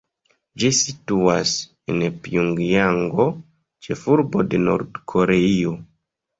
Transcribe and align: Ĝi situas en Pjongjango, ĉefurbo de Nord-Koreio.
Ĝi 0.61 0.69
situas 0.77 1.51
en 1.93 2.01
Pjongjango, 2.25 3.29
ĉefurbo 3.89 4.49
de 4.51 4.65
Nord-Koreio. 4.67 5.79